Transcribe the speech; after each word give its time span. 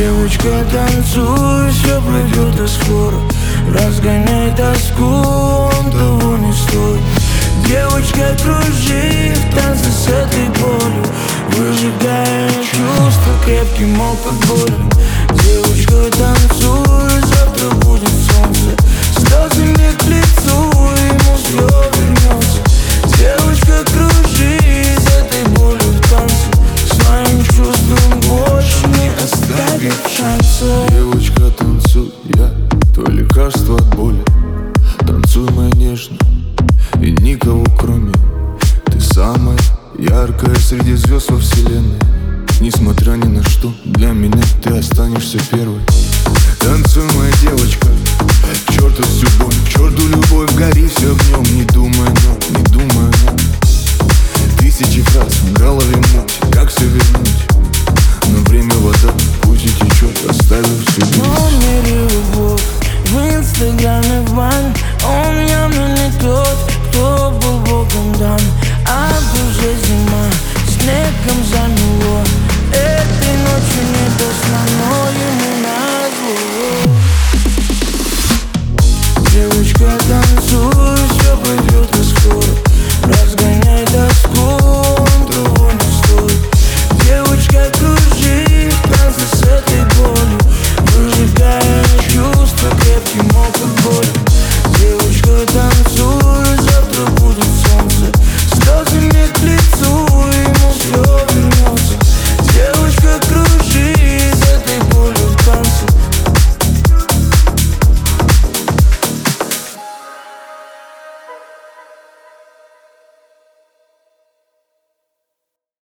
Девочка, 0.00 0.64
танцуй, 0.72 1.70
все 1.72 2.00
пройдет 2.00 2.58
и 2.58 2.66
скоро. 2.66 3.16
Разгоняй 3.68 4.50
тоску, 4.56 5.04
он 5.04 5.92
того 5.92 6.38
не 6.38 6.50
стоит. 6.54 7.02
Девочка, 7.66 8.34
кружи 8.42 9.34
в 9.34 9.54
танце 9.54 9.90
с 9.90 10.08
этой 10.08 10.48
болью. 10.58 11.04
Выжигая 11.50 12.48
чувства 12.62 13.34
крепким 13.44 14.00
алкоголем 14.00 14.88
Девочка, 15.34 16.10
танцуй, 16.16 16.89
нежно 35.90 36.16
И 37.00 37.10
никого 37.22 37.64
кроме 37.78 38.12
Ты 38.86 39.00
самая 39.00 39.58
яркая 39.98 40.54
среди 40.56 40.94
звезд 40.94 41.30
во 41.30 41.38
вселенной. 41.38 41.98
Несмотря 42.60 43.12
ни 43.12 43.26
на 43.26 43.42
что, 43.42 43.72
для 43.84 44.08
меня 44.08 44.42
ты 44.62 44.70
останешься 44.78 45.38
первой. 45.50 45.80
Танцуй, 46.60 47.04
моя 47.16 47.32
девочка, 47.42 47.88
к 48.66 48.72
черту 48.72 49.02
всю 49.02 49.26
боль, 49.38 49.54
к 49.64 49.68
черту 49.68 50.08
любовь 50.08 50.54
Гори 50.56 50.88
все 50.88 51.14
в 51.14 51.30
нем, 51.30 51.56
не 51.56 51.64
думай 51.64 52.08
о 52.08 52.58
не 52.58 52.64
думай 52.64 53.10
о 53.26 54.58
Тысячи 54.58 55.02
фраз 55.02 55.32
в 55.32 55.52
голове 55.54 55.96
муть, 55.96 56.38
как 56.52 56.68
все 56.68 56.84
вернуть? 56.84 57.46
Но 58.26 58.38
время 58.48 58.74
вода, 58.74 59.12
пусть 59.42 59.64
и 59.64 59.68
течет, 59.68 60.16
оставив 60.28 60.88
всю 60.88 61.22
Но 61.22 61.24
Номер 61.24 62.10
любовь 62.10 62.62
в 63.06 63.16
инстаграме 63.16 64.20
в 64.26 64.34
бане 64.34 64.74
hoje 79.46 79.72
que 79.74 79.82
eu 79.82 79.88
danço 79.88 80.69